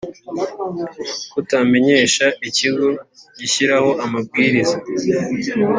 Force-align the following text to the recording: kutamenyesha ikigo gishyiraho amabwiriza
kutamenyesha 1.33 2.25
ikigo 2.47 2.87
gishyiraho 3.37 3.89
amabwiriza 4.05 4.77